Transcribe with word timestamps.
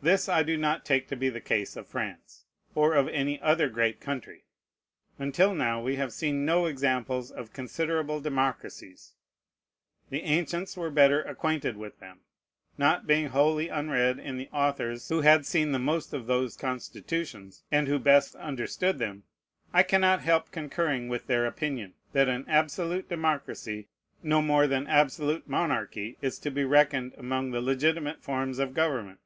This 0.00 0.28
I 0.28 0.44
do 0.44 0.56
not 0.56 0.84
take 0.84 1.08
to 1.08 1.16
be 1.16 1.28
the 1.28 1.40
case 1.40 1.74
of 1.74 1.88
France, 1.88 2.44
or 2.72 2.94
of 2.94 3.08
any 3.08 3.40
other 3.42 3.68
great 3.68 4.00
country. 4.00 4.44
Until 5.18 5.56
now, 5.56 5.82
we 5.82 5.96
have 5.96 6.12
seen 6.12 6.44
no 6.44 6.66
examples 6.66 7.32
of 7.32 7.52
considerable 7.52 8.20
democracies. 8.20 9.14
The 10.10 10.22
ancients 10.22 10.76
were 10.76 10.90
better 10.90 11.20
acquainted 11.22 11.76
with 11.76 11.98
them. 11.98 12.20
Not 12.78 13.08
being 13.08 13.30
wholly 13.30 13.68
unread 13.70 14.20
in 14.20 14.36
the 14.36 14.48
authors 14.52 15.08
who 15.08 15.22
had 15.22 15.44
seen 15.44 15.72
the 15.72 15.80
most 15.80 16.12
of 16.14 16.28
those 16.28 16.56
constitutions, 16.56 17.64
and 17.72 17.88
who 17.88 17.98
best 17.98 18.36
understood 18.36 19.00
them, 19.00 19.24
I 19.72 19.82
cannot 19.82 20.22
help 20.22 20.52
concurring 20.52 21.08
with 21.08 21.26
their 21.26 21.44
opinion, 21.44 21.94
that 22.12 22.28
an 22.28 22.44
absolute 22.46 23.08
democracy 23.08 23.88
no 24.22 24.40
more 24.42 24.68
than 24.68 24.86
absolute 24.86 25.48
monarchy 25.48 26.16
is 26.22 26.38
to 26.38 26.52
be 26.52 26.62
reckoned 26.64 27.14
among 27.18 27.50
the 27.50 27.60
legitimate 27.60 28.22
forms 28.22 28.60
of 28.60 28.74
government. 28.74 29.18